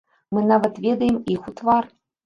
[0.37, 1.83] Мы нават ведаем іх у твар.